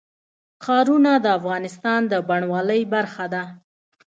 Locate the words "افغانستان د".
1.39-2.13